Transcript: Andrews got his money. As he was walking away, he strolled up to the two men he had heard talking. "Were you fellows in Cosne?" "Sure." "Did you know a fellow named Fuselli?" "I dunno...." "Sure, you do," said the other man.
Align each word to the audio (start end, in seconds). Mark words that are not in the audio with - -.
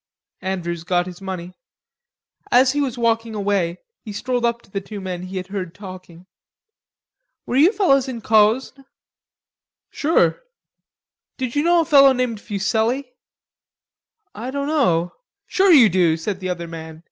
Andrews 0.41 0.83
got 0.83 1.05
his 1.05 1.21
money. 1.21 1.53
As 2.51 2.71
he 2.71 2.81
was 2.81 2.97
walking 2.97 3.35
away, 3.35 3.77
he 4.03 4.11
strolled 4.11 4.45
up 4.45 4.63
to 4.63 4.71
the 4.71 4.81
two 4.81 4.99
men 4.99 5.21
he 5.21 5.37
had 5.37 5.45
heard 5.49 5.75
talking. 5.75 6.25
"Were 7.45 7.55
you 7.55 7.71
fellows 7.71 8.07
in 8.07 8.21
Cosne?" 8.21 8.83
"Sure." 9.91 10.41
"Did 11.37 11.55
you 11.55 11.61
know 11.61 11.81
a 11.81 11.85
fellow 11.85 12.13
named 12.13 12.41
Fuselli?" 12.41 13.11
"I 14.33 14.49
dunno...." 14.49 15.13
"Sure, 15.45 15.71
you 15.71 15.87
do," 15.87 16.17
said 16.17 16.39
the 16.39 16.49
other 16.49 16.67
man. 16.67 16.99